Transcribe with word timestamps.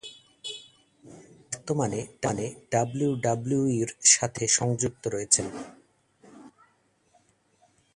Kiss 0.43 0.61
বর্তমানে 1.51 1.99
ডাব্লিউডাব্লিউইর 2.71 3.89
সাথে 4.05 4.43
সংযুক্ত 4.47 5.03
রয়েছেন। 5.07 5.47